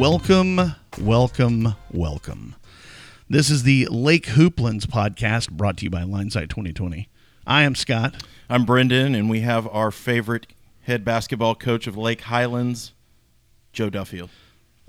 [0.00, 2.56] Welcome, welcome, welcome.
[3.28, 7.06] This is the Lake Hooplands podcast brought to you by Linesight 2020.
[7.46, 8.24] I am Scott.
[8.48, 10.46] I'm Brendan, and we have our favorite
[10.84, 12.94] head basketball coach of Lake Highlands,
[13.74, 14.30] Joe Duffield.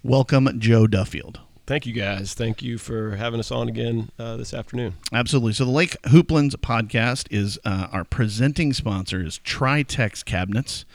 [0.01, 1.41] Welcome, Joe Duffield.
[1.67, 2.33] Thank you guys.
[2.33, 4.93] Thank you for having us on again uh, this afternoon.
[5.11, 5.51] Absolutely.
[5.51, 10.85] So the Lake Hooplands podcast is uh, our presenting sponsor is Tri-Tex Cabinets.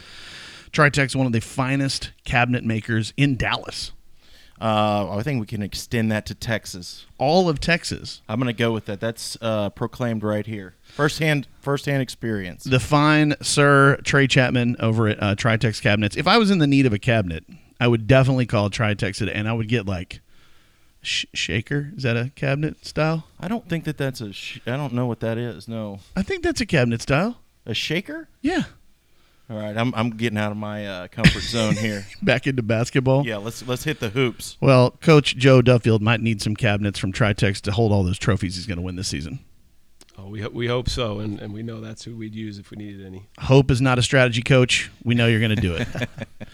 [0.72, 3.92] Tri-Tex is one of the finest cabinet makers in Dallas.
[4.60, 7.04] Uh, I think we can extend that to Texas.
[7.18, 8.22] All of Texas.
[8.28, 9.00] I'm going to go with that.
[9.00, 10.74] That's uh, proclaimed right here.
[10.82, 12.64] Firsthand, firsthand experience.
[12.64, 16.16] The fine Sir Trey Chapman over at uh, Tri-Tex Cabinets.
[16.16, 17.44] If I was in the need of a cabinet,
[17.78, 20.20] I would definitely call Tri-Tex it, and I would get like
[21.02, 21.92] sh- shaker.
[21.96, 23.26] Is that a cabinet style?
[23.38, 24.32] I don't think that that's a.
[24.32, 25.68] Sh- I don't know what that is.
[25.68, 27.40] No, I think that's a cabinet style.
[27.66, 28.28] a shaker.
[28.40, 28.62] Yeah.
[29.48, 32.04] All right, I'm I'm getting out of my uh, comfort zone here.
[32.22, 33.24] Back into basketball.
[33.24, 34.56] Yeah, let's let's hit the hoops.
[34.60, 38.56] Well, Coach Joe Duffield might need some cabinets from Tri-Tex to hold all those trophies
[38.56, 39.38] he's going to win this season.
[40.18, 42.70] Oh, we, ho- we hope so, and, and we know that's who we'd use if
[42.70, 43.26] we needed any.
[43.38, 44.90] Hope is not a strategy, Coach.
[45.04, 45.86] We know you're going to do it.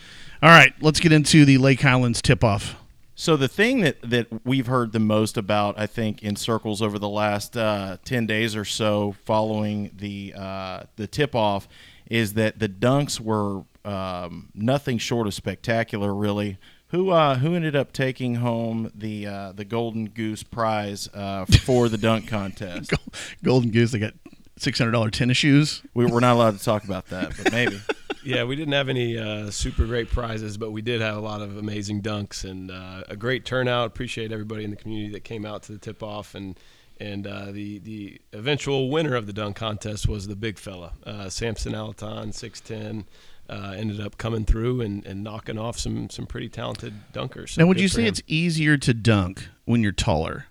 [0.42, 2.74] all right, let's get into the Lake Highlands tip off.
[3.14, 6.98] So the thing that, that we've heard the most about, I think, in circles over
[6.98, 11.68] the last uh, ten days or so, following the uh, the tip off,
[12.12, 16.14] is that the dunks were um, nothing short of spectacular.
[16.14, 21.46] Really, who uh, who ended up taking home the uh, the Golden Goose Prize uh,
[21.46, 22.92] for the dunk contest?
[23.42, 24.12] Golden Goose, they got
[24.60, 25.82] $600 tennis shoes.
[25.94, 27.80] We were not allowed to talk about that, but maybe.
[28.24, 31.42] Yeah, we didn't have any uh, super great prizes, but we did have a lot
[31.42, 33.88] of amazing dunks and uh, a great turnout.
[33.88, 36.56] Appreciate everybody in the community that came out to the tip off and
[37.02, 41.28] and uh, the the eventual winner of the dunk contest was the big fella, uh,
[41.28, 43.04] Samson Alaton, six ten.
[43.50, 47.50] Uh, ended up coming through and, and knocking off some some pretty talented dunkers.
[47.50, 48.08] So Now, would you say him.
[48.08, 50.46] it's easier to dunk when you're taller?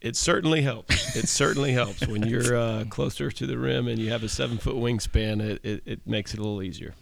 [0.00, 1.16] It certainly helps.
[1.16, 4.58] It certainly helps when you're uh, closer to the rim and you have a seven
[4.58, 5.40] foot wingspan.
[5.40, 6.92] It, it, it makes it a little easier.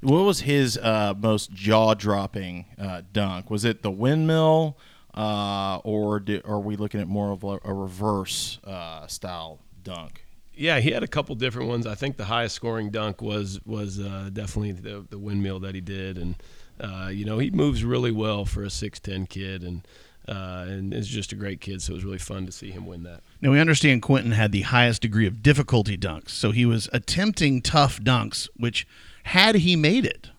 [0.00, 3.50] What was his uh, most jaw dropping uh, dunk?
[3.50, 4.76] Was it the windmill,
[5.18, 10.24] uh, or di are we looking at more of a, a reverse uh, style dunk?
[10.54, 11.86] Yeah, he had a couple different ones.
[11.86, 15.80] I think the highest scoring dunk was was uh, definitely the the windmill that he
[15.80, 16.36] did, and
[16.80, 19.86] uh, you know he moves really well for a six ten kid, and
[20.28, 21.82] uh, and is just a great kid.
[21.82, 23.22] So it was really fun to see him win that.
[23.40, 27.60] Now, we understand Quentin had the highest degree of difficulty dunks, so he was attempting
[27.62, 28.86] tough dunks, which,
[29.24, 30.30] had he made it,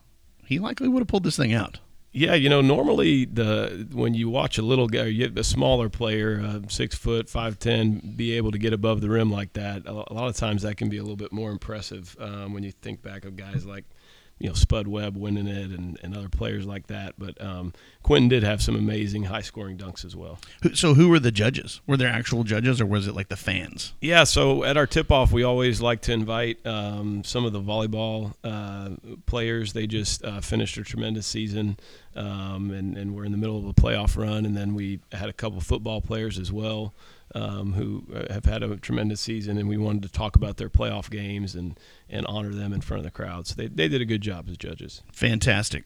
[0.46, 1.80] he likely would have pulled this thing out.
[2.12, 5.06] Yeah, you know, normally the when you watch a little guy,
[5.36, 9.30] a smaller player, uh, six foot, five ten, be able to get above the rim
[9.30, 9.86] like that.
[9.86, 12.64] A, a lot of times that can be a little bit more impressive um, when
[12.64, 13.84] you think back of guys like,
[14.40, 17.14] you know, Spud Webb winning it and, and other players like that.
[17.18, 20.38] But um, Quentin did have some amazing high scoring dunks as well.
[20.72, 21.82] So, who were the judges?
[21.86, 23.92] Were there actual judges, or was it like the fans?
[24.00, 27.60] Yeah, so at our tip off, we always like to invite um, some of the
[27.60, 28.90] volleyball uh,
[29.26, 29.74] players.
[29.74, 31.78] They just uh, finished a tremendous season,
[32.16, 34.46] um, and, and we're in the middle of a playoff run.
[34.46, 36.94] And then we had a couple football players as well
[37.34, 40.68] um, who uh, have had a tremendous season, and we wanted to talk about their
[40.68, 43.46] playoff games and, and honor them in front of the crowd.
[43.46, 45.02] So they, they did a good job as judges.
[45.12, 45.84] Fantastic.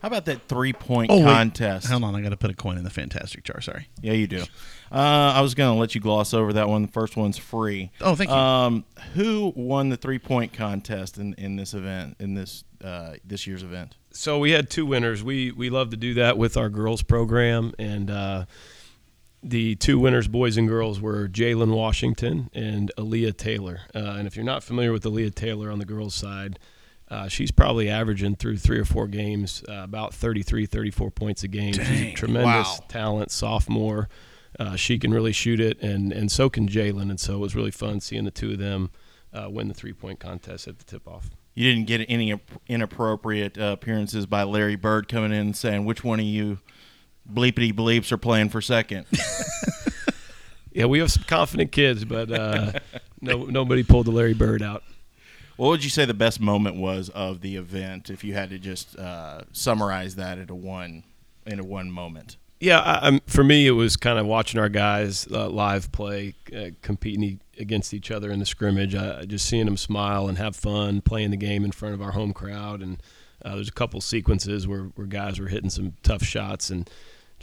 [0.00, 1.24] How about that three point Oh, wait.
[1.24, 1.86] contest?
[1.88, 3.60] Hold on, I got to put a coin in the fantastic jar.
[3.60, 3.88] Sorry.
[4.00, 4.42] Yeah, you do.
[4.90, 4.96] Uh,
[5.36, 6.82] I was going to let you gloss over that one.
[6.82, 7.90] The first one's free.
[8.00, 8.36] Oh, thank you.
[8.36, 13.46] Um, who won the three point contest in, in this event in this uh, this
[13.46, 13.94] year's event?
[14.10, 15.22] So we had two winners.
[15.24, 18.44] We we love to do that with our girls program, and uh,
[19.42, 23.80] the two winners, boys and girls, were Jalen Washington and Aaliyah Taylor.
[23.94, 26.58] Uh, and if you're not familiar with Aaliyah Taylor on the girls' side,
[27.08, 31.48] uh, she's probably averaging through three or four games uh, about 33, 34 points a
[31.48, 31.74] game.
[31.74, 32.86] she's Dang, a tremendous wow.
[32.88, 34.08] talent, sophomore.
[34.58, 37.10] Uh, she can really shoot it, and and so can Jalen.
[37.10, 38.90] And so it was really fun seeing the two of them
[39.32, 41.30] uh, win the three point contest at the tip off.
[41.54, 42.38] You didn't get any
[42.68, 46.60] inappropriate uh, appearances by Larry Bird coming in saying which one of you
[47.30, 49.06] bleepity bleeps are playing for second.
[50.74, 52.72] Yeah, we have some confident kids, but uh,
[53.20, 54.82] no, nobody pulled the Larry Bird out.
[55.56, 58.58] what would you say the best moment was of the event if you had to
[58.58, 61.04] just uh, summarize that into one
[61.46, 62.36] into one moment?
[62.58, 66.70] Yeah, I, for me, it was kind of watching our guys uh, live play, uh,
[66.80, 68.94] competing e- against each other in the scrimmage.
[68.94, 72.12] I, just seeing them smile and have fun, playing the game in front of our
[72.12, 72.80] home crowd.
[72.80, 73.02] And
[73.44, 76.88] uh, there's a couple sequences where, where guys were hitting some tough shots and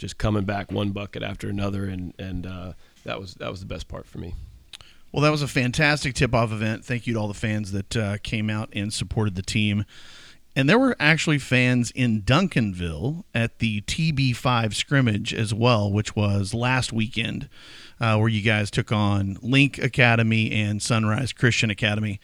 [0.00, 2.72] just coming back one bucket after another, and and uh,
[3.04, 4.34] that was that was the best part for me.
[5.12, 6.84] Well, that was a fantastic tip off event.
[6.84, 9.84] Thank you to all the fans that uh, came out and supported the team.
[10.56, 16.54] and there were actually fans in Duncanville at the TB5 scrimmage as well, which was
[16.54, 17.48] last weekend,
[18.00, 22.20] uh, where you guys took on Link Academy and Sunrise Christian Academy.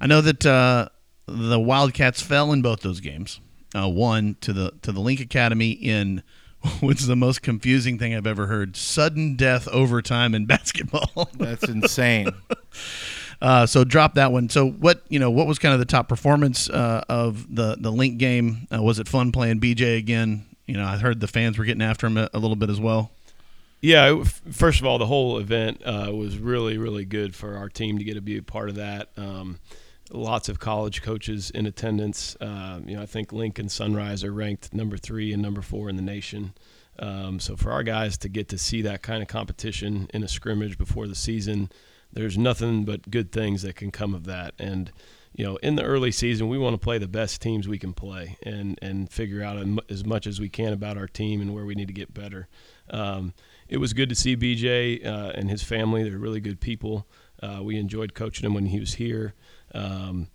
[0.00, 0.88] I know that uh,
[1.26, 3.38] the Wildcats fell in both those games.
[3.74, 6.22] Uh, one to the to the Link Academy in
[6.80, 8.76] which is the most confusing thing I've ever heard.
[8.76, 11.28] Sudden death overtime in basketball.
[11.34, 12.30] That's insane.
[13.42, 14.50] Uh, so drop that one.
[14.50, 15.30] So what you know?
[15.30, 18.66] What was kind of the top performance uh, of the the Link game?
[18.70, 20.44] Uh, was it fun playing BJ again?
[20.66, 22.78] You know, I heard the fans were getting after him a, a little bit as
[22.78, 23.10] well.
[23.80, 27.70] Yeah, it- first of all, the whole event uh, was really, really good for our
[27.70, 29.08] team to get to be a part of that.
[29.16, 29.58] Um,
[30.10, 32.36] lots of college coaches in attendance.
[32.40, 35.88] Um, you know, I think Link and Sunrise are ranked number three and number four
[35.88, 36.54] in the nation.
[36.98, 40.28] Um, so for our guys to get to see that kind of competition in a
[40.28, 41.70] scrimmage before the season,
[42.12, 44.54] there's nothing but good things that can come of that.
[44.58, 44.90] And
[45.32, 47.92] you know, in the early season, we want to play the best teams we can
[47.92, 51.64] play and and figure out as much as we can about our team and where
[51.64, 52.48] we need to get better.
[52.90, 53.32] Um,
[53.68, 56.02] it was good to see BJ uh, and his family.
[56.02, 57.06] They're really good people.
[57.40, 59.34] Uh, we enjoyed coaching him when he was here.
[59.74, 60.28] Um,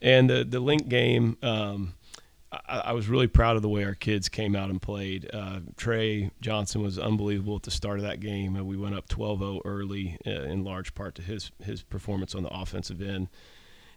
[0.00, 1.94] and the the link game, um,
[2.66, 5.28] I, was really proud of the way our kids came out and played.
[5.32, 8.56] Uh, Trey Johnson was unbelievable at the start of that game.
[8.56, 12.42] and we went up 12-0 early, uh, in large part to his his performance on
[12.42, 13.28] the offensive end.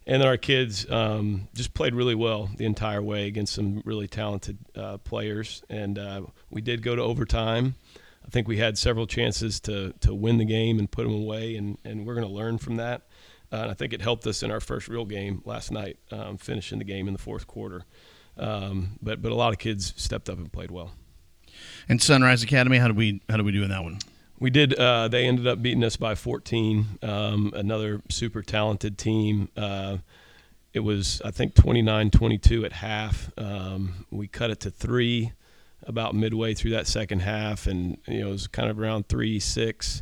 [0.08, 4.08] And then our kids um, just played really well the entire way against some really
[4.08, 5.64] talented uh, players.
[5.70, 7.76] And uh, we did go to overtime.
[8.26, 11.56] I think we had several chances to to win the game and put them away,
[11.56, 13.04] and, and we're going to learn from that.
[13.52, 16.38] Uh, and I think it helped us in our first real game last night, um,
[16.38, 17.84] finishing the game in the fourth quarter.
[18.38, 20.92] Um, but but a lot of kids stepped up and played well.
[21.90, 24.00] And Sunrise Academy, how did we how did we do in that one?
[24.40, 24.74] We did.
[24.74, 27.00] Uh, they ended up beating us by 14.
[27.04, 29.50] Um, another super talented team.
[29.56, 29.98] Uh,
[30.74, 33.32] it was I think 29-22 at half.
[33.38, 35.34] Um, we cut it to three
[35.84, 39.40] about midway through that second half, and you know it was kind of around three
[39.40, 40.02] six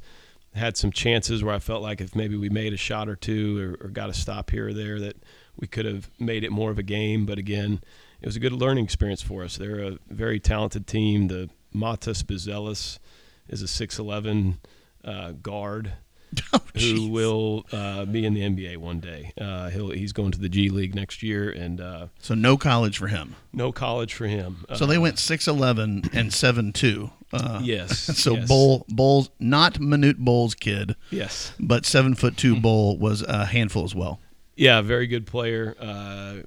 [0.55, 3.59] had some chances where I felt like if maybe we made a shot or two
[3.59, 5.15] or, or, got a stop here or there that
[5.57, 7.25] we could have made it more of a game.
[7.25, 7.81] But again,
[8.21, 9.57] it was a good learning experience for us.
[9.57, 11.27] They're a very talented team.
[11.27, 12.99] The Matas Buzelis
[13.47, 14.57] is a 6'11
[15.03, 15.93] uh, guard.
[16.53, 19.33] Oh, who will uh, be in the NBA one day?
[19.41, 22.99] Uh, he'll he's going to the G League next year, and uh, so no college
[22.99, 23.35] for him.
[23.51, 24.63] No college for him.
[24.75, 27.09] So they went six eleven and seven two.
[27.31, 28.09] Uh, yes.
[28.19, 28.47] So yes.
[28.47, 30.95] Bull Bulls, not Manute Bol's kid.
[31.09, 31.53] Yes.
[31.59, 34.19] But seven foot two Bull was a handful as well.
[34.55, 35.75] Yeah, very good player.
[35.79, 36.37] Uh,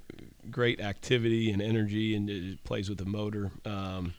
[0.51, 3.51] great activity and energy, and it plays with the motor.
[3.65, 4.13] Um,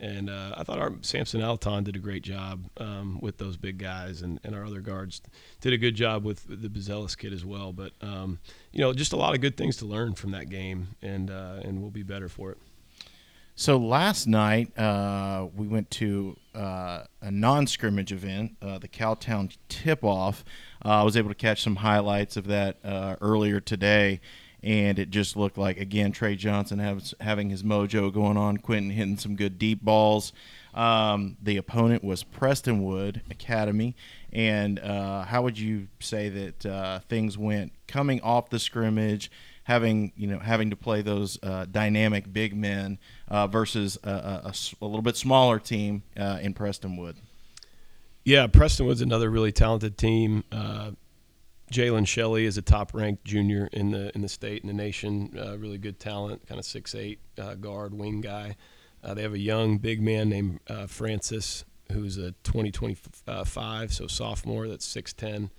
[0.00, 3.78] and uh, I thought our Samson Alton did a great job um, with those big
[3.78, 5.20] guys, and, and our other guards
[5.60, 7.72] did a good job with the Buzelis kid as well.
[7.72, 8.38] But um,
[8.72, 11.60] you know, just a lot of good things to learn from that game, and uh,
[11.62, 12.58] and we'll be better for it.
[13.60, 20.44] So last night uh, we went to uh, a non-scrimmage event, uh, the Cowtown Tip-Off.
[20.84, 24.20] Uh, I was able to catch some highlights of that uh, earlier today,
[24.62, 28.58] and it just looked like again Trey Johnson has, having his mojo going on.
[28.58, 30.32] Quentin hitting some good deep balls.
[30.72, 33.96] Um, the opponent was Prestonwood Academy,
[34.32, 39.32] and uh, how would you say that things went coming off the scrimmage?
[39.68, 44.54] Having you know having to play those uh, dynamic big men uh, versus a, a,
[44.80, 47.16] a, little bit smaller team uh, in Prestonwood.
[48.24, 50.42] Yeah, Prestonwood's another really talented team.
[50.50, 50.92] Uh,
[51.70, 55.36] Jalen Shelley is a top-ranked junior in the in the state and the nation.
[55.38, 58.56] Uh, really good talent, kind of six eight uh, guard wing guy.
[59.04, 64.66] they have a young big man named Francis, who's a 2025, so sophomore.
[64.66, 65.50] That's six ten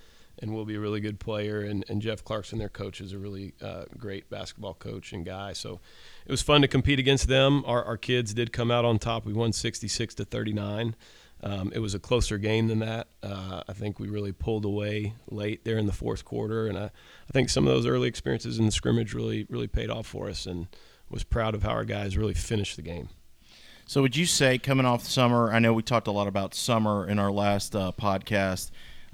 [0.41, 1.62] and will be a really good player.
[1.62, 5.53] And, and Jeff Clarkson, their coach, is a really uh, great basketball coach and guy.
[5.53, 5.79] So
[6.25, 7.63] it was fun to compete against them.
[7.65, 9.25] Our, our kids did come out on top.
[9.25, 10.96] We won 66 to 39.
[11.41, 13.08] Um, it was a closer game than that.
[13.24, 16.86] Uh, I think we really pulled away late there in the fourth quarter, and I,
[16.86, 20.27] I think some of those early experiences in the scrimmage really really paid off for
[20.27, 20.67] us, and
[21.10, 23.08] was proud of how our guys really finished the game.
[23.86, 25.51] So, would you say coming off summer?
[25.51, 28.69] I know we talked a lot about summer in our last uh, podcast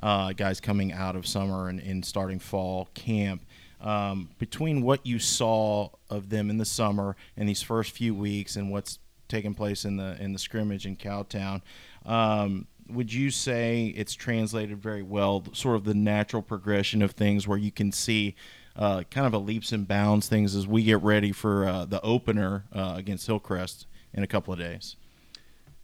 [0.05, 3.43] uh, guys coming out of summer and, and starting fall camp.
[3.81, 8.55] Um, between what you saw of them in the summer and these first few weeks
[8.55, 11.63] and what's taking place in the in the scrimmage in Cowtown,
[12.05, 15.43] um, would you say it's translated very well?
[15.53, 18.35] Sort of the natural progression of things where you can see.
[18.75, 22.01] Uh, kind of a leaps and bounds things as we get ready for uh, the
[22.01, 24.97] opener uh, against Hillcrest in a couple of days.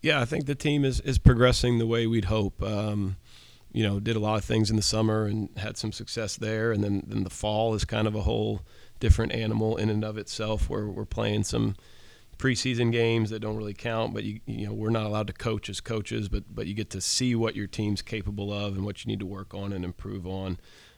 [0.01, 2.61] Yeah, I think the team is, is progressing the way we'd hope.
[2.61, 3.15] Um,
[3.71, 6.71] you know, did a lot of things in the summer and had some success there.
[6.71, 8.61] And then, then the fall is kind of a whole
[8.99, 11.75] different animal in and of itself where we're playing some
[12.41, 15.69] preseason games that don't really count, but you you know we're not allowed to coach
[15.69, 19.05] as coaches, but but you get to see what your team's capable of and what
[19.05, 20.57] you need to work on and improve on,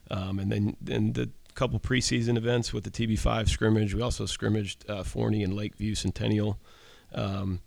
[0.10, 3.94] um, and then then the couple preseason events with the TB5 scrimmage.
[3.94, 6.58] We also scrimmaged uh, Forney and Lakeview Centennial.
[7.14, 7.60] Um,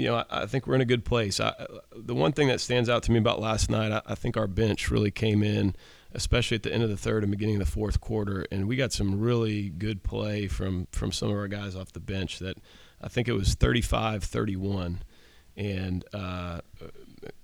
[0.00, 1.40] you know, I, I, think we're in a good place.
[1.40, 1.54] I,
[1.94, 4.46] the one thing that stands out to me about last night, I, I think our
[4.46, 5.74] bench really came in
[6.12, 8.46] especially at the end of the third and beginning of the fourth quarter.
[8.50, 12.00] And we got some really good play from from some of our guys off the
[12.00, 12.58] bench that
[13.00, 15.02] I think it was 35 31
[15.56, 16.60] and uh,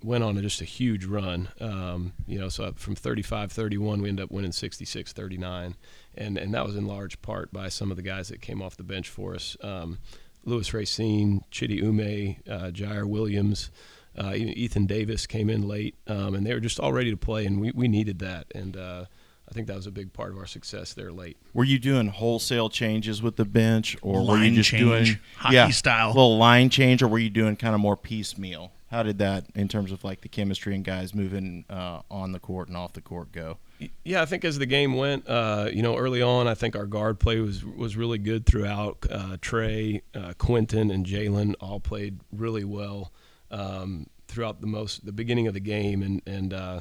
[0.03, 1.49] went on just a huge run.
[1.61, 5.77] Um, you know, so from 35 31, we ended up winning 66 39.
[6.19, 8.77] And, and that was in large part by some of the guys that came off
[8.77, 9.57] the bench for us.
[9.61, 9.99] Um,
[10.47, 13.71] Lewis Racine, Chidi Ume, uh, Jair Williams,
[14.17, 17.45] uh, Ethan Davis came in late, um, and they were just all ready to play,
[17.45, 18.47] and we, we needed that.
[18.55, 19.05] And uh,
[19.49, 21.37] I think that was a big part of our success there late.
[21.53, 25.19] Were you doing wholesale changes with the bench, or line were you just change, doing
[25.37, 28.73] hockey yeah, style, little line change, or were you doing kind of more piecemeal?
[28.91, 32.39] How did that, in terms of like the chemistry and guys moving uh, on the
[32.39, 33.59] court and off the court, go?
[34.05, 36.87] Yeah, I think as the game went, uh, you know, early on, I think our
[36.87, 39.05] guard play was was really good throughout.
[39.11, 43.13] Uh, Trey, uh, Quentin, and Jalen all played really well
[43.51, 46.81] um, throughout the most the beginning of the game, and and uh,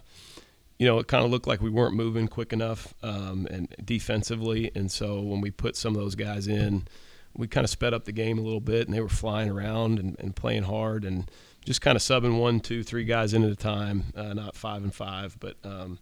[0.77, 4.71] you know, it kind of looked like we weren't moving quick enough um, and defensively.
[4.75, 6.87] And so when we put some of those guys in,
[7.35, 9.99] we kind of sped up the game a little bit, and they were flying around
[9.99, 11.29] and, and playing hard and
[11.65, 14.83] just kind of subbing one, two, three guys in at a time, uh, not five
[14.83, 15.37] and five.
[15.39, 15.99] But um,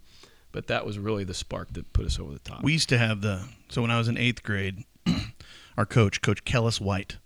[0.53, 2.63] but that was really the spark that put us over the top.
[2.63, 4.86] We used to have the so when I was in eighth grade,
[5.77, 7.17] our coach, Coach Kellis White.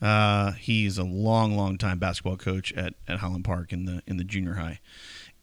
[0.00, 4.16] Uh, he's a long, long time basketball coach at, at Highland Park in the in
[4.16, 4.78] the junior high,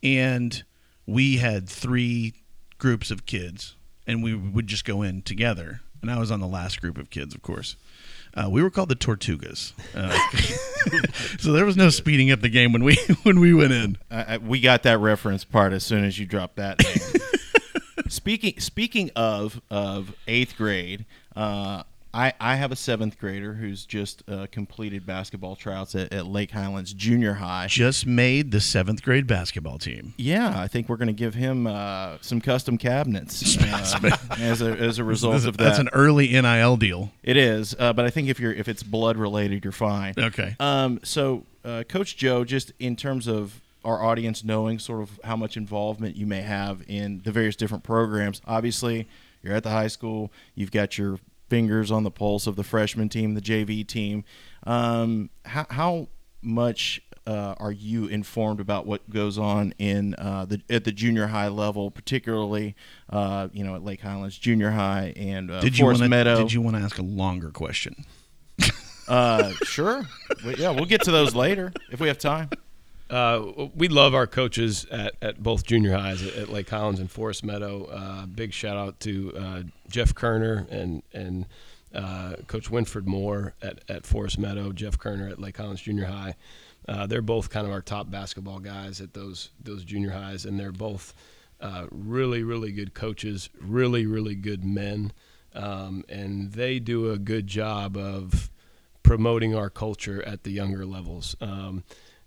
[0.01, 0.63] and
[1.05, 2.35] we had three
[2.77, 3.75] groups of kids,
[4.07, 5.81] and we would just go in together.
[6.01, 7.75] And I was on the last group of kids, of course.
[8.35, 10.13] Uh, we were called the Tortugas, uh,
[11.39, 13.97] so there was no speeding up the game when we when we went in.
[14.11, 16.81] Uh, we got that reference part as soon as you dropped that.
[18.09, 21.83] speaking speaking of of eighth grade, uh,
[22.15, 26.51] I, I have a seventh grader who's just uh, completed basketball tryouts at, at, Lake
[26.51, 27.67] Highlands Junior High.
[27.67, 30.13] Just made the seventh grade basketball team.
[30.15, 34.77] Yeah, I think we're going to give him uh, some custom cabinets uh, as a
[34.77, 35.63] as a result of that.
[35.63, 37.11] That's an early NIL deal.
[37.21, 40.13] It is, uh, but I think if you're if it's blood related, you're fine.
[40.17, 40.55] Okay.
[40.57, 41.01] Um.
[41.03, 45.57] So, uh, Coach Joe, just in terms of our audience knowing sort of how much
[45.57, 48.41] involvement you may have in the various different programs.
[48.47, 49.07] Obviously,
[49.43, 50.31] you're at the high school.
[50.55, 54.23] You've got your fingers on the pulse of the freshman team, the JV team.
[54.63, 56.07] Um, how, how
[56.41, 61.27] much uh, are you informed about what goes on in uh, the at the junior
[61.27, 62.75] high level, particularly
[63.09, 66.37] uh, you know at Lake Highlands Junior High and uh, did Forest you wanna, Meadow?
[66.37, 68.05] Did you want to ask a longer question?
[69.07, 70.03] Uh, sure.
[70.57, 72.49] yeah, we'll get to those later if we have time.
[73.09, 77.43] Uh, we love our coaches at, at both junior highs at, Lake Highlands and Forest
[77.43, 77.85] Meadow.
[77.85, 81.45] Uh, big shout out to uh, Jeff Kerner and and
[81.93, 86.35] uh, Coach Winford Moore at, at Forest Meadow, Jeff Kerner at Lake Highlands Junior High.
[86.87, 90.59] Uh, they're both kind of our top basketball guys at those those junior highs, and
[90.59, 91.13] they're both
[91.91, 95.11] really really good coaches, really really good men,
[95.53, 98.49] um, and they do a good job of
[99.03, 101.35] promoting our culture at the younger levels.
[101.39, 101.83] Um,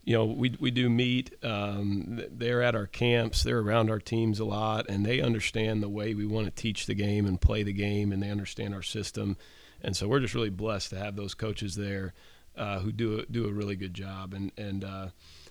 [0.08, 1.34] you know, we, we do meet.
[1.44, 3.42] Um, they're at our camps.
[3.42, 6.86] They're around our teams a lot, and they understand the way we want to teach
[6.86, 9.36] the game and play the game, and they understand our system.
[9.82, 12.14] And so we're just really blessed to have those coaches there
[12.56, 14.32] uh, who do a, do a really good job.
[14.32, 15.08] And and uh,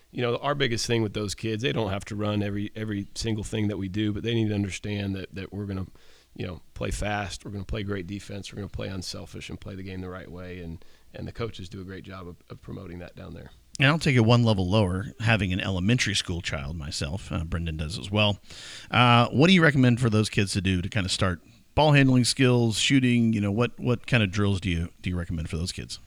[0.09, 3.09] you know, our biggest thing with those kids, they don't have to run every every
[3.13, 5.91] single thing that we do, but they need to understand that that we're going to,
[6.35, 7.45] you know, play fast.
[7.45, 8.51] We're going to play great defense.
[8.51, 10.61] We're going to play unselfish and play the game the right way.
[10.61, 10.83] And
[11.13, 13.51] and the coaches do a great job of, of promoting that down there.
[13.79, 17.31] And I'll take it one level lower, having an elementary school child myself.
[17.31, 18.39] Uh, Brendan does as well.
[18.89, 21.41] Uh, what do you recommend for those kids to do to kind of start
[21.75, 23.33] ball handling skills, shooting?
[23.33, 25.99] You know, what what kind of drills do you do you recommend for those kids?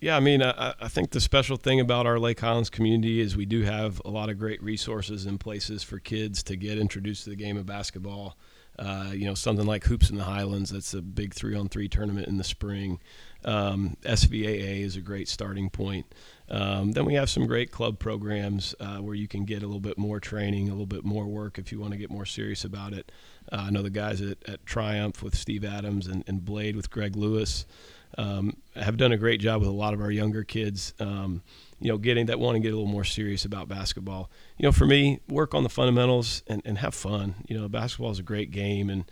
[0.00, 3.36] Yeah, I mean, I, I think the special thing about our Lake Highlands community is
[3.36, 7.24] we do have a lot of great resources and places for kids to get introduced
[7.24, 8.38] to the game of basketball.
[8.78, 11.86] Uh, you know, something like Hoops in the Highlands, that's a big three on three
[11.86, 12.98] tournament in the spring.
[13.44, 16.06] Um, SVAA is a great starting point.
[16.48, 19.80] Um, then we have some great club programs uh, where you can get a little
[19.80, 22.64] bit more training, a little bit more work if you want to get more serious
[22.64, 23.12] about it.
[23.52, 26.90] Uh, I know the guys at, at Triumph with Steve Adams and, and Blade with
[26.90, 27.66] Greg Lewis.
[28.18, 30.94] um, have done a great job with a lot of our younger kids.
[30.98, 31.42] Um,
[31.80, 34.30] you know, getting that want to get a little more serious about basketball.
[34.58, 37.36] You know, for me, work on the fundamentals and, and have fun.
[37.48, 39.04] You know, basketball is a great game, and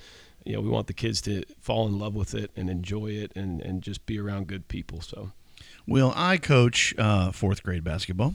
[0.49, 3.33] you know, we want the kids to fall in love with it and enjoy it,
[3.37, 5.02] and and just be around good people.
[5.02, 5.33] So.
[5.87, 8.35] Well, I coach uh, fourth grade basketball,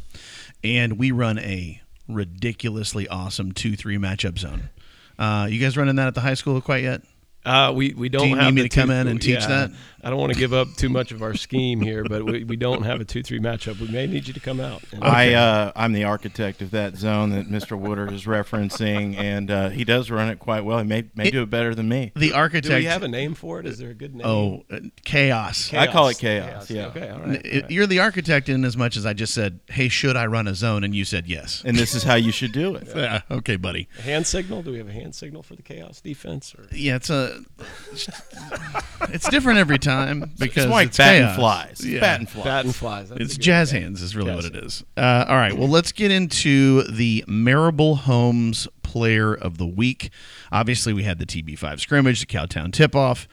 [0.63, 4.69] and we run a ridiculously awesome two-three matchup zone.
[5.17, 7.01] Uh, you guys running that at the high school quite yet?
[7.45, 9.21] Uh, we we don't Do you have need me the to come two- in and
[9.21, 9.71] teach yeah, that?
[10.05, 12.55] I don't want to give up too much of our scheme here, but we, we
[12.57, 13.79] don't have a two three matchup.
[13.79, 14.81] We may need you to come out.
[14.91, 17.77] And- I uh, I'm the architect of that zone that Mr.
[17.77, 20.77] Woodard is referencing, and uh, he does run it quite well.
[20.79, 22.11] He may may do it better than me.
[22.15, 22.65] The architect.
[22.65, 22.79] do architect.
[22.79, 23.65] we have a name for it?
[23.65, 24.25] Is there a good name?
[24.27, 25.73] oh, uh, chaos.
[25.73, 26.87] I call it chaos, yeah.
[26.87, 27.09] Okay.
[27.09, 27.45] All N- right.
[27.45, 30.47] it- You're the architect in as much as I just said, "Hey, should I run
[30.47, 31.61] a zone?" and you said yes.
[31.65, 32.87] And this is how you should do it.
[33.03, 33.87] Yeah, okay, buddy.
[33.99, 34.61] A hand signal?
[34.61, 36.53] Do we have a hand signal for the chaos defense?
[36.57, 36.67] Or?
[36.71, 37.32] Yeah, it's a.
[39.09, 41.85] It's different every time because It's like it's bat and flies.
[41.85, 41.99] Yeah.
[41.99, 42.43] Bat and flies.
[42.45, 43.09] Bat and flies.
[43.09, 44.83] That's It's a good- jazz hands is really Jazz what it is.
[44.97, 50.09] Uh, all right, well, let's get into the Marable Homes Player of the Week.
[50.51, 53.27] Obviously, we had the TB5 scrimmage, the Cowtown tip off.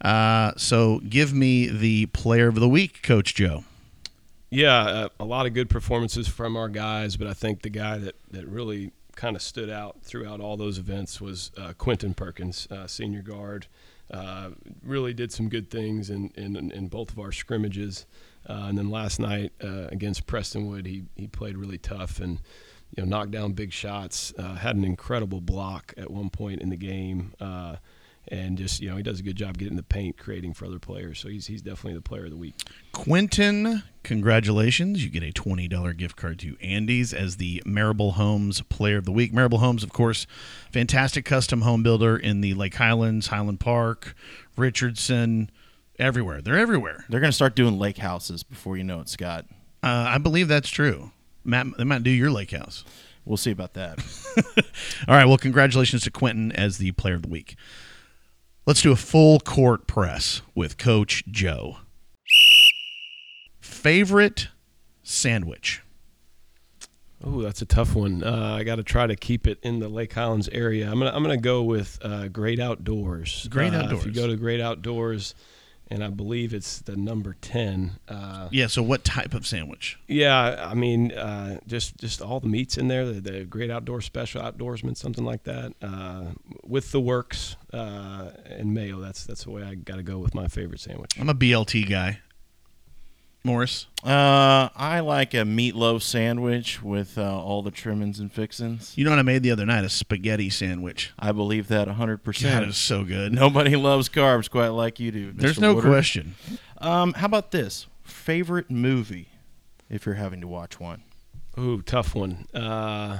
[0.00, 3.64] Uh, so, give me the Player of the Week, Coach Joe.
[4.50, 7.98] Yeah, uh, a lot of good performances from our guys, but I think the guy
[7.98, 12.68] that, that really kind of stood out throughout all those events was uh, Quentin Perkins,
[12.70, 13.66] uh, senior guard.
[14.10, 14.50] Uh,
[14.82, 18.06] really did some good things in, in, in both of our scrimmages.
[18.48, 22.40] Uh, and then last night uh, against Prestonwood, he, he played really tough and
[22.96, 24.32] you know knocked down big shots.
[24.36, 27.34] Uh, had an incredible block at one point in the game,
[28.30, 30.78] and just you know he does a good job getting the paint, creating for other
[30.78, 31.18] players.
[31.18, 32.54] So he's he's definitely the player of the week.
[32.92, 35.04] Quentin, congratulations.
[35.04, 39.12] You get a $20 gift card to Andy's as the Marable Homes Player of the
[39.12, 39.32] Week.
[39.32, 40.26] Marable Homes, of course,
[40.70, 44.14] fantastic custom home builder in the Lake Highlands, Highland Park,
[44.56, 45.50] Richardson,
[45.98, 46.40] everywhere.
[46.40, 47.04] They're everywhere.
[47.08, 49.46] They're going to start doing lake houses before you know it, Scott.
[49.82, 51.10] Uh, I believe that's true.
[51.44, 52.84] Matt, they might do your lake house.
[53.24, 53.98] We'll see about that.
[55.08, 55.26] All right.
[55.26, 57.56] Well, congratulations to Quentin as the player of the week.
[58.70, 61.78] Let's do a full court press with Coach Joe.
[63.60, 64.46] Favorite
[65.02, 65.82] sandwich?
[67.20, 68.22] Oh, that's a tough one.
[68.22, 70.88] Uh, I got to try to keep it in the Lake Highlands area.
[70.88, 73.48] I'm gonna I'm gonna go with uh, Great Outdoors.
[73.50, 75.34] Great Uh, If you go to Great Outdoors,
[75.90, 77.92] and I believe it's the number ten.
[78.08, 78.68] Uh, Yeah.
[78.68, 79.98] So, what type of sandwich?
[80.08, 83.04] yeah, I mean, uh, just just all the meats in there.
[83.12, 86.26] The, the Great Outdoor Special Outdoorsman, something like that, uh,
[86.64, 89.00] with the works uh, and mayo.
[89.00, 91.12] That's that's the way I got to go with my favorite sandwich.
[91.18, 92.20] I'm a BLT guy.
[93.42, 93.86] Morris.
[94.04, 98.92] Uh, I like a meatloaf sandwich with uh, all the trimmings and fixings.
[98.96, 99.84] You know what I made the other night?
[99.84, 101.12] A spaghetti sandwich.
[101.18, 102.42] I believe that 100%.
[102.42, 103.32] God, it was so good.
[103.32, 105.32] Nobody loves carbs quite like you do.
[105.32, 105.36] Mr.
[105.38, 105.90] There's no Woodard.
[105.90, 106.34] question.
[106.78, 107.86] Um, how about this?
[108.02, 109.28] Favorite movie,
[109.88, 111.02] if you're having to watch one.
[111.58, 112.46] Ooh, tough one.
[112.54, 113.18] Uh,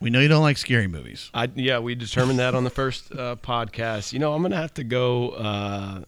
[0.00, 1.30] We know you don't like scary movies.
[1.34, 4.12] I yeah, we determined that on the first uh, podcast.
[4.12, 6.02] You know, I'm gonna have to go uh,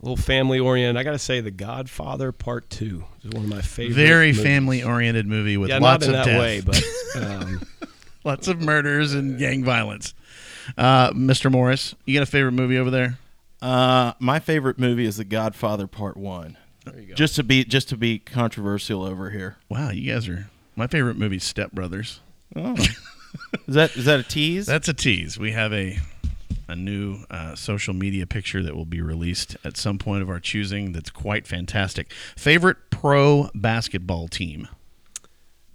[0.00, 0.96] a little family oriented.
[0.98, 3.94] I got to say, The Godfather Part Two is one of my favorite.
[3.94, 6.40] Very family oriented movie with Yeah, lots not in of that death.
[6.40, 7.62] way, but um,
[8.24, 10.14] lots of murders and gang violence.
[10.76, 11.50] Uh, Mr.
[11.50, 13.18] Morris, you got a favorite movie over there?
[13.62, 16.56] Uh, my favorite movie is The Godfather Part One.
[16.84, 17.14] there you go.
[17.14, 19.56] Just to be just to be controversial over here.
[19.68, 20.48] Wow, you guys are.
[20.76, 22.20] My favorite movie is Step Brothers.
[22.54, 22.74] Oh.
[23.66, 24.66] is that is that a tease?
[24.66, 25.38] That's a tease.
[25.38, 25.98] We have a
[26.68, 30.40] a new uh, social media picture that will be released at some point of our
[30.40, 30.92] choosing.
[30.92, 32.12] That's quite fantastic.
[32.36, 34.68] Favorite pro basketball team?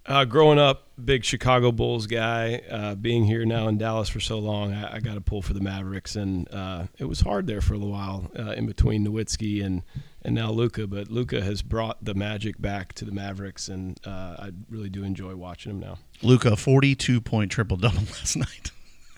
[0.06, 2.62] Uh, growing up, big Chicago Bulls guy.
[2.70, 5.54] Uh, being here now in Dallas for so long, I, I got a pull for
[5.54, 9.06] the Mavericks, and uh, it was hard there for a little while uh, in between
[9.08, 9.82] Nowitzki and
[10.22, 10.88] and now Luka.
[10.88, 15.06] But Luka has brought the magic back to the Mavericks, and uh, I really do
[15.06, 16.00] enjoy watching him now.
[16.22, 18.72] Luka, forty-two point triple double last night.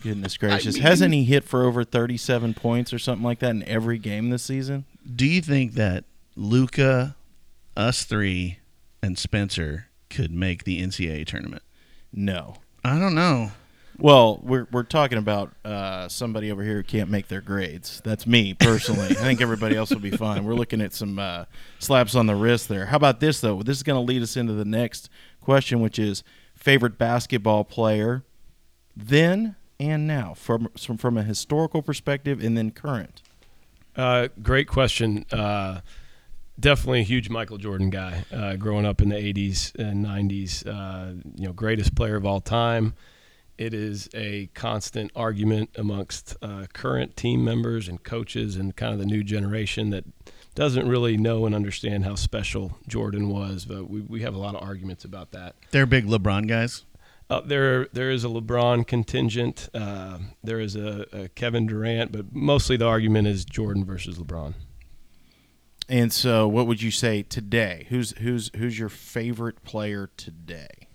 [0.06, 0.76] Goodness gracious!
[0.76, 4.30] mean- Hasn't he hit for over thirty-seven points or something like that in every game
[4.30, 4.86] this season?
[5.16, 6.04] Do you think that
[6.36, 7.16] Luka,
[7.76, 8.60] us three,
[9.02, 11.64] and Spencer could make the NCAA tournament?
[12.14, 12.58] No.
[12.84, 13.52] I don't know.
[13.98, 18.02] Well, we're we're talking about uh, somebody over here who can't make their grades.
[18.04, 19.08] That's me personally.
[19.08, 20.44] I think everybody else will be fine.
[20.46, 21.46] We're looking at some uh,
[21.80, 22.86] slaps on the wrist there.
[22.86, 23.64] How about this though?
[23.64, 25.10] This is going to lead us into the next
[25.42, 26.24] question, which is
[26.56, 28.24] favorite basketball player,
[28.96, 33.22] then and now, from from, from a historical perspective, and then current.
[33.96, 35.26] Uh, great question.
[35.32, 35.82] Uh,
[36.60, 38.26] definitely a huge Michael Jordan guy.
[38.32, 42.42] Uh, growing up in the '80s and '90s, uh, you know, greatest player of all
[42.42, 42.94] time.
[43.58, 49.00] it is a constant argument amongst uh, current team members and coaches and kind of
[49.00, 50.04] the new generation that
[50.56, 53.66] doesn't really know and understand how special Jordan was.
[53.66, 55.56] But we, we have a lot of arguments about that.
[55.72, 56.84] They're big LeBron guys.
[57.30, 59.70] Uh, there, there is a LeBron contingent.
[59.74, 64.54] Uh, there is a, a, Kevin Durant, but mostly the argument is Jordan versus LeBron.
[65.90, 67.86] And so, what would you say today?
[67.90, 70.88] Who's who's who's your favorite player today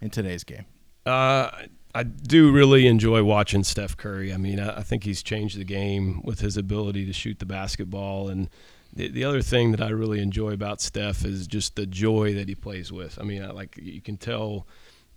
[0.00, 0.64] in today's game?
[1.04, 1.50] Uh,
[1.94, 4.32] I do really enjoy watching Steph Curry.
[4.32, 7.46] I mean, I, I think he's changed the game with his ability to shoot the
[7.46, 8.48] basketball and
[8.94, 12.48] the, the other thing that I really enjoy about Steph is just the joy that
[12.48, 13.18] he plays with.
[13.18, 14.66] I mean, I, like you can tell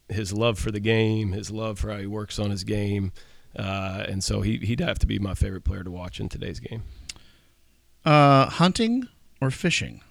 [0.10, 3.12] his love for the game, his love for how he works on his game,
[3.56, 6.60] uh, and so he he'd have to be my favorite player to watch in today's
[6.60, 6.84] game.
[8.04, 9.08] Uh, hunting
[9.42, 10.02] or fishing?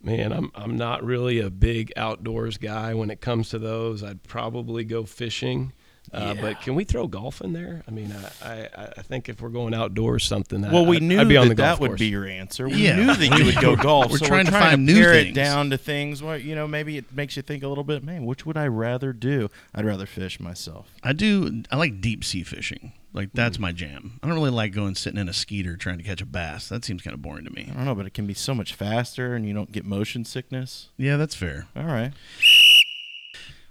[0.00, 4.02] Man, I'm I'm not really a big outdoors guy when it comes to those.
[4.02, 5.72] I'd probably go fishing.
[6.12, 6.40] Uh, yeah.
[6.40, 7.82] But can we throw golf in there?
[7.86, 10.62] I mean, I, I, I think if we're going outdoors, something.
[10.62, 11.90] Well, we I, knew I'd be on that the that course.
[11.90, 12.68] would be your answer.
[12.68, 12.96] We yeah.
[12.96, 14.10] knew that you would go golf.
[14.10, 15.30] we're so trying we're to trying find to new pare things.
[15.30, 18.02] it down to things where you know maybe it makes you think a little bit.
[18.02, 19.48] Man, which would I rather do?
[19.74, 20.94] I'd rather fish myself.
[21.02, 21.62] I do.
[21.70, 22.92] I like deep sea fishing.
[23.12, 23.60] Like that's mm.
[23.62, 24.20] my jam.
[24.22, 26.68] I don't really like going sitting in a skeeter trying to catch a bass.
[26.68, 27.68] That seems kind of boring to me.
[27.70, 30.24] I don't know, but it can be so much faster, and you don't get motion
[30.24, 30.90] sickness.
[30.96, 31.66] Yeah, that's fair.
[31.74, 32.12] All right.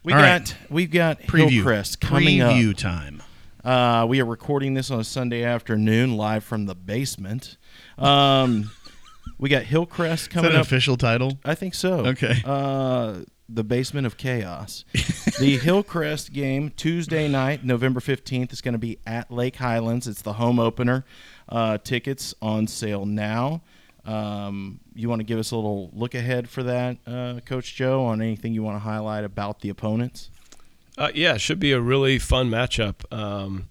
[0.07, 0.55] We All got right.
[0.69, 2.77] we've got Preview Hillcrest coming Preview up.
[2.77, 3.21] time.
[3.61, 7.57] Uh, we are recording this on a Sunday afternoon, live from the basement.
[7.97, 8.71] Um,
[9.37, 10.65] we got Hillcrest Is coming that an up.
[10.65, 11.37] official title?
[11.43, 12.05] I think so.
[12.05, 12.41] Okay.
[12.45, 14.85] Uh, the basement of chaos.
[15.41, 20.07] the Hillcrest game Tuesday night, November fifteenth, is going to be at Lake Highlands.
[20.07, 21.03] It's the home opener.
[21.49, 23.61] Uh, tickets on sale now.
[24.07, 28.05] Um, you want to give us a little look ahead for that, uh, Coach Joe,
[28.05, 30.31] on anything you want to highlight about the opponents?
[30.97, 33.03] Uh, yeah, it should be a really fun matchup.
[33.13, 33.67] Um,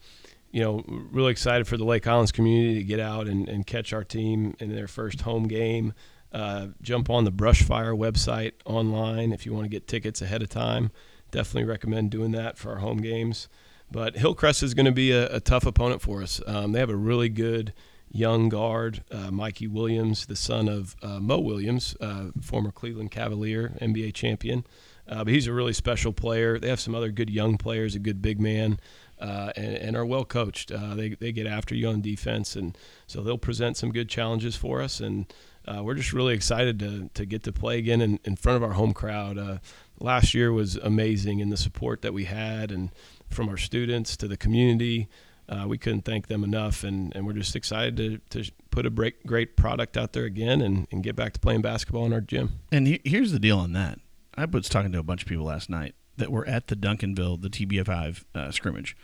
[0.53, 3.93] you know, really excited for the Lake Highlands community to get out and, and catch
[3.93, 5.95] our team in their first home game.
[6.33, 10.51] Uh, jump on the Brushfire website online if you want to get tickets ahead of
[10.51, 10.91] time.
[11.31, 13.49] Definitely recommend doing that for our home games.
[13.91, 16.41] But Hillcrest is going to be a, a, tough opponent for us.
[16.47, 17.73] Um, they have a really good
[18.11, 23.73] young guard, uh, Mikey Williams, the son of uh, Mo Williams, uh, former Cleveland Cavalier,
[23.81, 24.65] NBA champion.
[25.09, 26.59] Uh, but he's a really special player.
[26.59, 28.81] They have some other good young players, a good big man,
[29.21, 30.73] uh, and, and, are well coached.
[30.73, 34.57] Uh, they, they get after you on defense, and so they'll present some good challenges
[34.57, 34.99] for us.
[34.99, 35.33] And
[35.81, 38.73] we're just really excited to, to get to play again in, in front of our
[38.73, 39.61] home crowd.
[40.01, 42.91] Last year was amazing in the support that we had, and
[43.31, 45.09] from our students to the community.
[45.49, 48.91] Uh, we couldn't thank them enough, and, and we're just excited to, to put a
[48.91, 52.21] break, great product out there again and, and get back to playing basketball in our
[52.21, 52.59] gym.
[52.73, 54.01] And he, here's the deal on that
[54.37, 57.41] I was talking to a bunch of people last night that were at the Duncanville,
[57.41, 58.97] the TBF5 uh, scrimmage.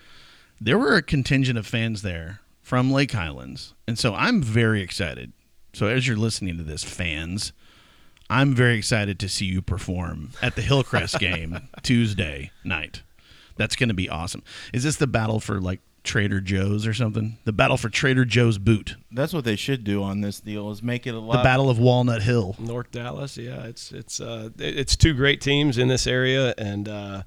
[0.61, 5.33] There were a contingent of fans there from Lake Highlands, and so I'm very excited.
[5.73, 7.53] So as you're listening to this, fans,
[8.29, 13.03] I'm very excited to see you perform at the Hillcrest game Tuesday night.
[13.57, 14.43] That's going to be awesome.
[14.73, 17.39] Is this the battle for like Trader Joe's or something.
[17.45, 18.97] The battle for Trader Joe's boot.
[19.11, 21.39] That's what they should do on this deal is make it a lot.
[21.39, 22.57] The Battle of Walnut Hill.
[22.59, 27.23] North Dallas, yeah, it's it's uh, it's two great teams in this area, and uh,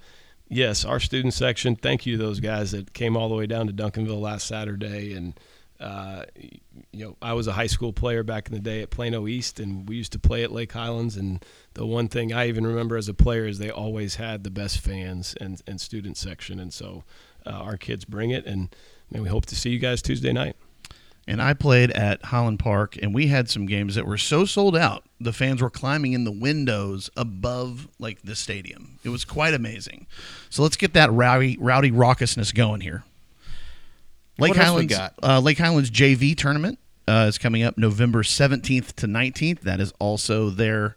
[0.49, 1.75] yes, our student section.
[1.75, 5.13] Thank you to those guys that came all the way down to Duncanville last Saturday,
[5.13, 5.39] and
[5.79, 6.23] uh,
[6.91, 9.59] you know I was a high school player back in the day at Plano East,
[9.61, 11.43] and we used to play at Lake Highlands, and
[11.75, 14.79] the one thing I even remember as a player is they always had the best
[14.79, 17.05] fans and and student section, and so
[17.45, 18.73] uh, our kids bring it, and
[19.11, 20.55] man, we hope to see you guys Tuesday night.
[21.27, 24.77] And I played at Highland Park, and we had some games that were so sold
[24.77, 28.99] out, the fans were climbing in the windows above like the stadium.
[29.03, 30.05] It was quite amazing.
[30.51, 33.03] So let's get that rowdy, rowdy raucousness going here.
[34.37, 35.13] Lake What else we Highlands, got?
[35.23, 36.77] Uh, Lake Highlands JV tournament
[37.07, 39.61] uh, is coming up November seventeenth to nineteenth.
[39.61, 40.95] That is also their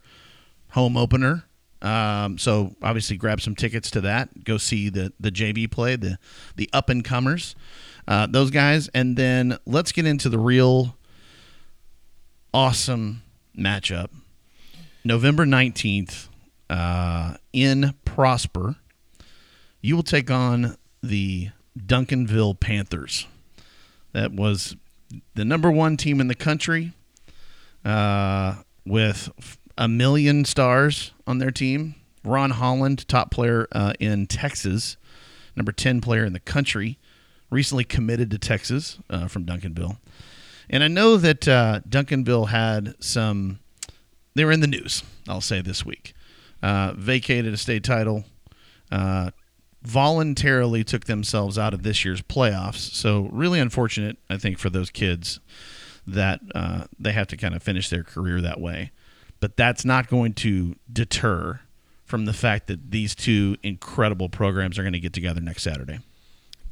[0.71, 1.45] home opener.
[1.81, 4.45] Um, so obviously, grab some tickets to that.
[4.45, 6.19] Go see the the JV play, the
[6.57, 7.55] the up and comers,
[8.07, 10.97] uh, those guys, and then let's get into the real
[12.53, 13.23] awesome
[13.57, 14.09] matchup.
[15.05, 16.29] November nineteenth
[16.69, 18.77] uh, in Prosper,
[19.81, 23.27] you will take on the Duncanville Panthers.
[24.13, 24.75] That was
[25.35, 26.93] the number one team in the country,
[27.85, 29.31] uh, with
[29.77, 31.95] a million stars on their team.
[32.25, 34.97] Ron Holland, top player uh, in Texas,
[35.55, 36.99] number 10 player in the country,
[37.51, 39.99] recently committed to Texas uh, from Duncanville.
[40.71, 43.61] And I know that uh, Duncanville had some,
[44.35, 46.15] they were in the news, I'll say this week.
[46.63, 48.25] Uh, vacated a state title,
[48.91, 49.31] uh,
[49.83, 52.95] voluntarily took themselves out of this year's playoffs.
[52.95, 55.41] So really unfortunate, I think, for those kids
[56.07, 58.93] that uh, they have to kind of finish their career that way.
[59.41, 61.61] But that's not going to deter
[62.05, 66.01] from the fact that these two incredible programs are going to get together next Saturday.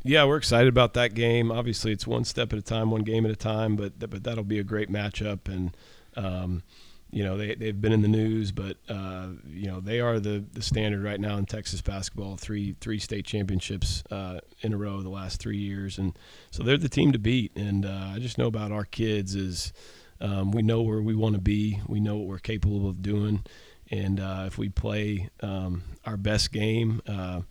[0.03, 1.51] Yeah, we're excited about that game.
[1.51, 4.45] Obviously, it's one step at a time, one game at a time, but but that'll
[4.45, 5.49] be a great matchup.
[5.49, 5.77] And
[6.17, 6.63] um,
[7.11, 10.45] you know they they've been in the news, but uh, you know they are the
[10.53, 12.37] the standard right now in Texas basketball.
[12.37, 16.19] Three three state championships uh, in a row the last three years, and
[16.51, 17.53] so they're the team to beat.
[17.57, 19.73] And uh, I just know about our kids is
[20.21, 23.45] um, we know where we want to be, we know what we're capable of doing,
[23.91, 27.43] and uh, if we play um, our best game uh,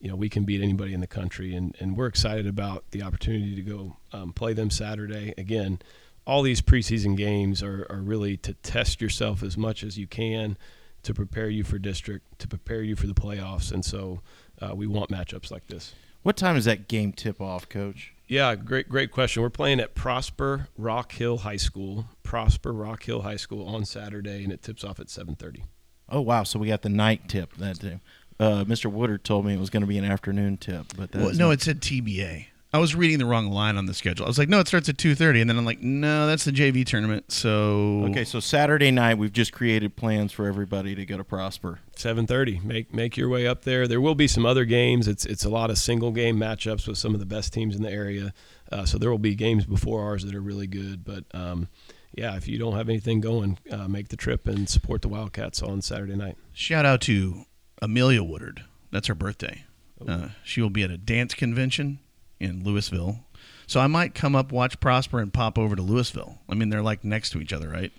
[0.00, 3.02] you know we can beat anybody in the country, and and we're excited about the
[3.02, 5.80] opportunity to go um, play them Saturday again.
[6.26, 10.56] All these preseason games are, are really to test yourself as much as you can
[11.04, 14.20] to prepare you for district, to prepare you for the playoffs, and so
[14.60, 15.94] uh, we want matchups like this.
[16.22, 18.12] What time is that game tip off, Coach?
[18.28, 19.42] Yeah, great, great question.
[19.42, 22.06] We're playing at Prosper Rock Hill High School.
[22.22, 25.64] Prosper Rock Hill High School on Saturday, and it tips off at seven thirty.
[26.08, 26.42] Oh wow!
[26.42, 28.00] So we got the night tip that day
[28.38, 28.90] uh, Mr.
[28.90, 31.50] Woodard told me it was going to be an afternoon tip, but well, no, not-
[31.52, 32.46] it said TBA.
[32.76, 34.26] I was reading the wrong line on the schedule.
[34.26, 36.44] I was like, no, it starts at two thirty, and then I'm like, no, that's
[36.44, 37.32] the JV tournament.
[37.32, 41.80] So okay, so Saturday night we've just created plans for everybody to go to Prosper.
[41.96, 42.60] Seven thirty.
[42.62, 43.88] Make make your way up there.
[43.88, 45.08] There will be some other games.
[45.08, 47.80] It's it's a lot of single game matchups with some of the best teams in
[47.80, 48.34] the area.
[48.70, 51.02] Uh, so there will be games before ours that are really good.
[51.02, 51.68] But um,
[52.12, 55.62] yeah, if you don't have anything going, uh, make the trip and support the Wildcats
[55.62, 56.36] on Saturday night.
[56.52, 57.46] Shout out to
[57.80, 58.64] Amelia Woodard.
[58.90, 59.64] That's her birthday.
[60.06, 60.12] Oh.
[60.12, 62.00] Uh, she will be at a dance convention
[62.40, 63.20] in Louisville.
[63.66, 66.38] So I might come up, watch Prosper, and pop over to Louisville.
[66.48, 67.92] I mean, they're like next to each other, right?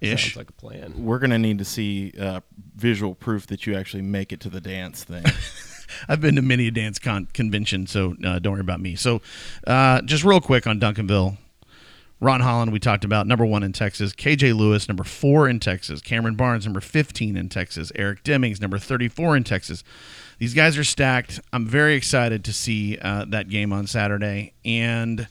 [0.00, 0.34] Ish.
[0.34, 1.04] Sounds like a plan.
[1.04, 2.40] We're gonna need to see uh,
[2.76, 5.24] visual proof that you actually make it to the dance thing.
[6.08, 8.94] I've been to many a dance con- conventions, so uh, don't worry about me.
[8.94, 9.20] So,
[9.66, 11.36] uh, just real quick on Duncanville,
[12.20, 14.12] Ron Holland, we talked about number one in Texas.
[14.12, 16.02] KJ Lewis, number four in Texas.
[16.02, 17.90] Cameron Barnes, number 15 in Texas.
[17.94, 19.82] Eric Demings, number 34 in Texas.
[20.38, 21.40] These guys are stacked.
[21.52, 24.52] I'm very excited to see uh, that game on Saturday.
[24.66, 25.28] And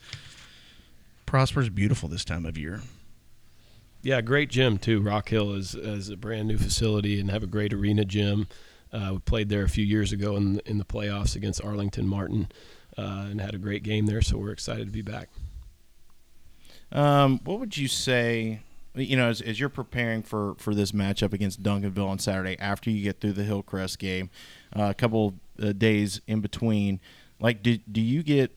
[1.26, 2.80] Prosper's beautiful this time of year.
[4.02, 5.00] Yeah, great gym too.
[5.00, 8.48] Rock Hill is, is a brand new facility and have a great arena gym.
[8.92, 12.48] Uh, we played there a few years ago in in the playoffs against Arlington Martin
[12.98, 14.22] uh, and had a great game there.
[14.22, 15.28] So we're excited to be back.
[16.92, 18.60] Um, what would you say?
[18.94, 22.90] You know, as, as, you're preparing for for this matchup against Duncanville on Saturday, after
[22.90, 24.30] you get through the Hillcrest game,
[24.76, 27.00] uh, a couple uh, days in between,
[27.38, 28.50] like, do do you get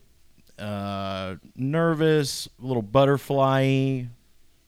[0.58, 4.08] uh, nervous, a little butterfly, a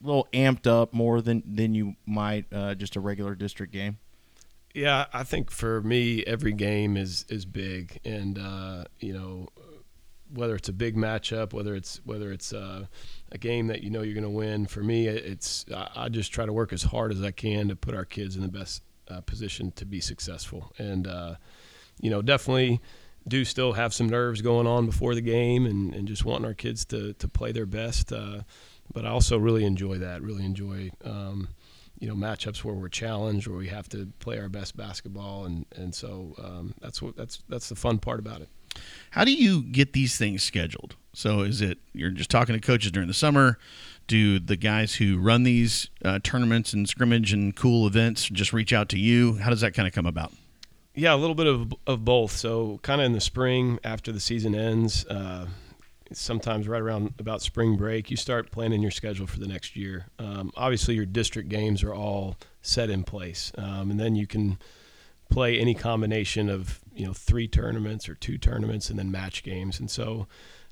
[0.00, 3.98] little amped up more than than you might uh, just a regular district game?
[4.76, 9.48] Yeah, I think for me, every game is is big, and uh, you know,
[10.36, 12.86] whether it's a big matchup, whether it's whether it's uh,
[13.32, 14.66] a game that you know you're going to win.
[14.66, 17.94] For me, it's I just try to work as hard as I can to put
[17.94, 21.34] our kids in the best uh, position to be successful, and uh,
[22.00, 22.80] you know definitely
[23.28, 26.54] do still have some nerves going on before the game, and, and just wanting our
[26.54, 28.12] kids to to play their best.
[28.12, 28.42] Uh,
[28.92, 30.22] but I also really enjoy that.
[30.22, 30.90] Really enjoy.
[31.04, 31.48] Um,
[31.98, 35.64] you know matchups where we're challenged, where we have to play our best basketball, and
[35.76, 38.48] and so um, that's what that's that's the fun part about it.
[39.10, 40.96] How do you get these things scheduled?
[41.12, 43.58] So is it you're just talking to coaches during the summer?
[44.06, 48.72] Do the guys who run these uh, tournaments and scrimmage and cool events just reach
[48.72, 49.34] out to you?
[49.34, 50.32] How does that kind of come about?
[50.94, 52.32] Yeah, a little bit of, of both.
[52.32, 55.46] So kind of in the spring after the season ends, uh,
[56.12, 60.06] sometimes right around about spring break, you start planning your schedule for the next year.
[60.18, 64.58] Um, obviously, your district games are all set in place, um, and then you can
[65.30, 69.78] play any combination of you know three tournaments or two tournaments and then match games.
[69.78, 70.26] And so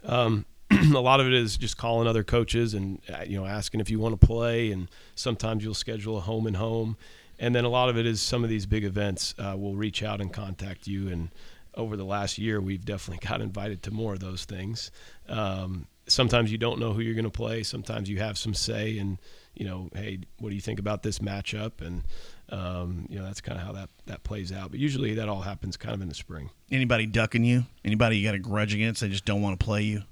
[0.05, 3.81] um, a lot of it is just calling other coaches and uh, you know asking
[3.81, 6.97] if you want to play, and sometimes you'll schedule a home and home,
[7.39, 10.03] and then a lot of it is some of these big events uh, will reach
[10.03, 11.09] out and contact you.
[11.09, 11.31] And
[11.75, 14.91] over the last year, we've definitely got invited to more of those things.
[15.29, 17.63] Um, sometimes you don't know who you're going to play.
[17.63, 19.19] Sometimes you have some say, and
[19.55, 21.81] you know, hey, what do you think about this matchup?
[21.81, 22.03] And
[22.51, 24.71] um, you know, that's kind of how that that plays out.
[24.71, 26.51] But usually, that all happens kind of in the spring.
[26.71, 27.65] Anybody ducking you?
[27.85, 29.01] Anybody you got a grudge against?
[29.01, 30.03] They just don't want to play you.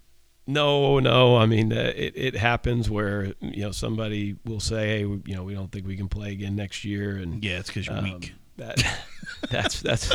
[0.46, 1.36] No, no.
[1.36, 5.36] I mean, uh, it, it happens where you know somebody will say, "Hey, we, you
[5.36, 7.96] know, we don't think we can play again next year," and yeah, it's because you're
[7.96, 8.32] um, weak.
[8.56, 8.82] That
[9.50, 10.14] that's that's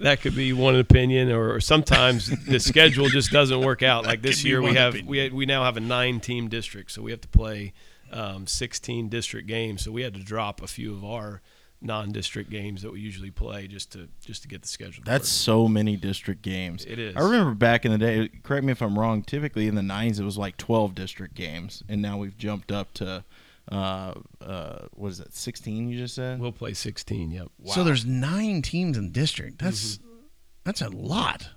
[0.00, 4.06] that could be one opinion, or sometimes the schedule just doesn't work out.
[4.06, 5.10] Like this year, we have opinion.
[5.10, 7.74] we we now have a nine team district, so we have to play
[8.12, 9.84] um, 16 district games.
[9.84, 11.40] So we had to drop a few of our
[11.80, 15.02] non-district games that we usually play just to just to get the schedule.
[15.06, 15.44] That's work.
[15.44, 16.84] so many district games.
[16.84, 17.14] It is.
[17.16, 18.28] I remember back in the day.
[18.42, 19.22] Correct me if I'm wrong.
[19.22, 22.92] Typically in the '90s, it was like 12 district games, and now we've jumped up
[22.94, 23.24] to
[23.70, 25.34] uh, uh, what is it?
[25.34, 25.88] 16?
[25.90, 26.40] You just said.
[26.40, 27.30] we'll play 16.
[27.30, 27.48] Yep.
[27.60, 27.72] Wow.
[27.74, 29.58] So there's nine teams in district.
[29.60, 30.16] That's Mm-hmm.
[30.64, 31.50] that's a lot.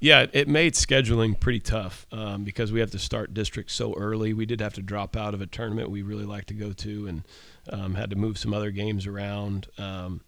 [0.00, 4.32] Yeah, it- made scheduling pretty tough um, because we have to start district so early.
[4.32, 7.06] We did have to drop out of a tournament we really like to go to,
[7.08, 7.22] and
[7.70, 9.66] um, had to move some other games around.
[9.76, 10.20] Um,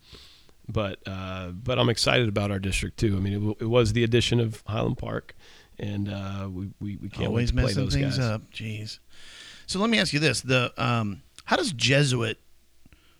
[0.69, 3.17] but uh, but I'm excited about our district too.
[3.17, 5.35] I mean, it, w- it was the addition of Highland Park,
[5.79, 8.27] and uh, we, we we can't Always wait to play messing those things guys.
[8.27, 8.51] up.
[8.53, 8.99] Jeez.
[9.67, 12.39] So let me ask you this: the um, how does Jesuit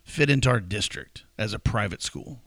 [0.05, 2.41] fit into our district as a private school?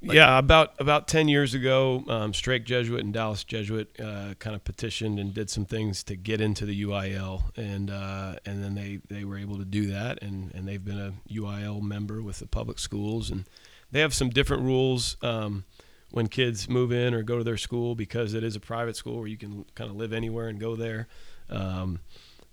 [0.00, 4.62] Yeah, about about ten years ago, um, Strake Jesuit and Dallas Jesuit uh, kind of
[4.62, 9.00] petitioned and did some things to get into the UIL, and uh, and then they,
[9.08, 12.46] they were able to do that, and, and they've been a UIL member with the
[12.46, 13.44] public schools, and
[13.90, 15.64] they have some different rules um,
[16.10, 19.18] when kids move in or go to their school because it is a private school
[19.18, 21.08] where you can kind of live anywhere and go there,
[21.48, 22.00] um,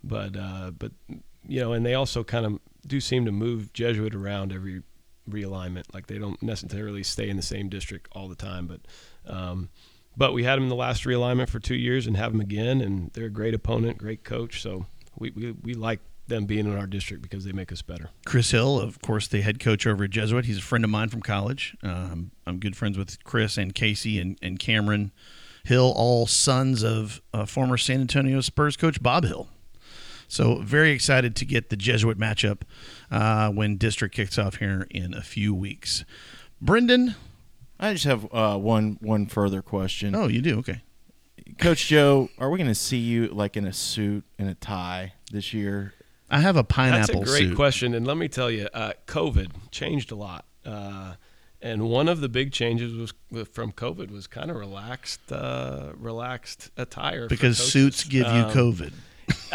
[0.03, 0.91] but uh, but
[1.45, 4.81] you know, and they also kind of do seem to move Jesuit around every
[5.29, 5.83] realignment.
[5.93, 8.81] Like they don't necessarily stay in the same district all the time, but
[9.31, 9.69] um,
[10.15, 12.81] but we had them in the last realignment for two years and have them again,
[12.81, 14.61] and they're a great opponent, great coach.
[14.61, 14.85] So
[15.17, 18.09] we, we, we like them being in our district because they make us better.
[18.25, 20.45] Chris Hill, of course, the head coach over at Jesuit.
[20.45, 21.75] He's a friend of mine from college.
[21.83, 25.11] Um, I'm good friends with Chris and Casey and, and Cameron
[25.63, 29.49] Hill, all sons of uh, former San Antonio Spurs coach Bob Hill.
[30.27, 32.61] So very excited to get the Jesuit matchup
[33.11, 36.05] uh, when district kicks off here in a few weeks.
[36.61, 37.15] Brendan,
[37.79, 40.15] I just have uh, one one further question.
[40.15, 40.81] oh, you do okay.
[41.59, 45.13] Coach Joe, are we going to see you like in a suit and a tie
[45.31, 45.93] this year?
[46.29, 47.19] I have a pineapple.
[47.19, 47.55] That's a great suit.
[47.55, 50.45] question, and let me tell you, uh, COVID changed a lot.
[50.65, 51.15] Uh,
[51.61, 53.13] and one of the big changes was
[53.49, 58.93] from COVID was kind of relaxed, uh, relaxed attire because suits give you Um, COVID.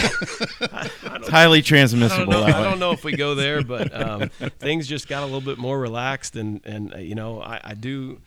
[0.00, 2.26] It's highly I don't, transmissible.
[2.32, 4.28] know, I don't know if we go there, but um,
[4.58, 7.74] things just got a little bit more relaxed, and and uh, you know I, I
[7.74, 8.20] do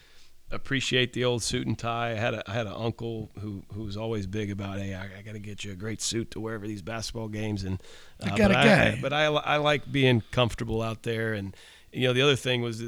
[0.52, 2.12] appreciate the old suit and tie.
[2.12, 5.20] I had a I had an uncle who who was always big about, hey, I,
[5.20, 7.82] I got to get you a great suit to wear for these basketball games, and
[8.22, 9.00] uh, I got but a I- guy.
[9.02, 11.56] but I I like being comfortable out there, and
[11.94, 12.82] you know the other thing was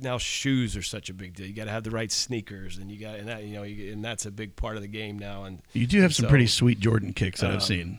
[0.00, 1.46] now shoes are such a big deal.
[1.46, 3.92] You got to have the right sneakers, and you got and that you know you,
[3.92, 6.28] and that's a big part of the game now, and You do have some so,
[6.28, 7.98] pretty sweet Jordan kicks that I've um, seen.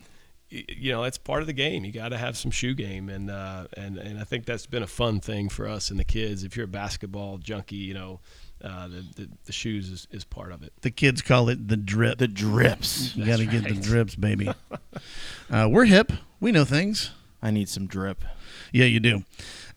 [0.50, 1.84] you know it's part of the game.
[1.84, 4.82] You got to have some shoe game, and uh, and and I think that's been
[4.82, 6.44] a fun thing for us and the kids.
[6.44, 8.20] If you're a basketball junkie, you know,
[8.62, 10.74] uh, the, the the shoes is, is part of it.
[10.82, 12.18] The kids call it the drip.
[12.18, 13.16] The drips.
[13.16, 14.50] you got to get the drips, baby.
[15.50, 16.12] uh, we're hip.
[16.38, 17.12] We know things.
[17.42, 18.22] I need some drip.
[18.72, 19.24] Yeah, you do.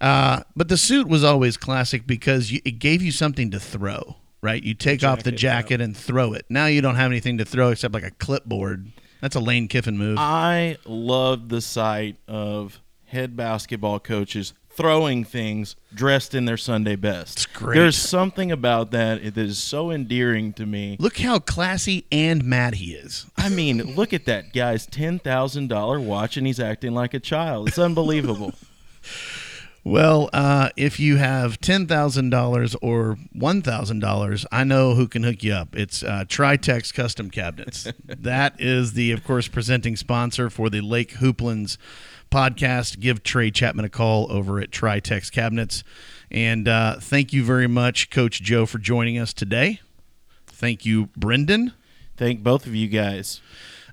[0.04, 4.18] Uh, but the suit was always classic because you, it gave you something to throw,
[4.42, 4.62] right?
[4.62, 6.46] You take off the jacket, and throw it.
[6.50, 8.92] Now you don't have anything to throw except like a clipboard.
[9.22, 10.18] That's a Lane Kiffin move.
[10.20, 17.38] I love the sight of head basketball coaches throwing things dressed in their Sunday best.
[17.38, 17.78] It's great.
[17.78, 20.98] There's something about that that is so endearing to me.
[21.00, 23.26] Look how classy and mad he is.
[23.38, 27.22] I mean, look at that guy's ten thousand dollar watch, and he's acting like a
[27.22, 27.70] child.
[27.70, 28.54] It's unbelievable.
[29.86, 35.10] Well, uh, if you have ten thousand dollars or one thousand dollars, I know who
[35.10, 35.76] can hook you up.
[35.76, 37.88] It's uh, Tri-Tex Custom Cabinets.
[38.06, 41.78] that is the, of course, presenting sponsor for the Lake Hooplands
[42.32, 43.02] podcast.
[43.02, 45.84] Give Trey Chapman a call over at Tri-Tex Cabinets,
[46.32, 49.82] and uh, thank you very much, Coach Joe, for joining us today.
[50.48, 51.74] Thank you, Brendan.
[52.16, 53.42] Thank both of you guys.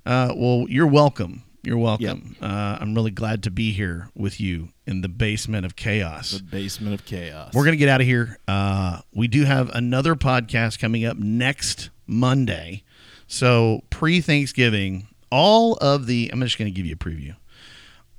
[0.07, 1.42] Uh, well, you're welcome.
[1.62, 2.37] You're welcome.
[2.40, 6.31] Uh, I'm really glad to be here with you in the basement of chaos.
[6.33, 7.53] The basement of chaos.
[7.53, 8.38] We're going to get out of here.
[8.49, 12.83] Uh, we do have another podcast coming up next Monday.
[13.27, 17.37] So, pre Thanksgiving, all of the, I'm just going to give you a preview.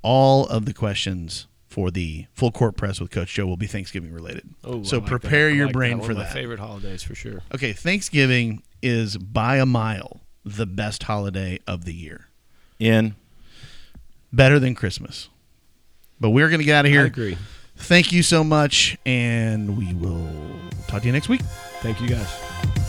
[0.02, 4.12] All of the questions for the full court press with Coach Joe will be Thanksgiving
[4.12, 4.48] related.
[4.62, 5.50] Oh, so, like prepare.
[5.50, 6.04] Your like brain that.
[6.04, 6.34] for One of that.
[6.34, 7.42] My favorite holidays for sure.
[7.52, 12.28] Okay, Thanksgiving is by a mile the best holiday of the year,
[12.78, 13.16] in.
[14.32, 15.28] Better than Christmas.
[16.20, 17.02] But we're going to get out of here.
[17.02, 17.36] I agree.
[17.76, 20.28] Thank you so much, and we will
[20.86, 21.42] talk to you next week.
[21.80, 22.81] Thank you guys.